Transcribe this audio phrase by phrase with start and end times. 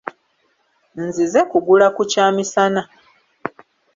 [1.05, 2.81] Nzize kugula ku kyamisana.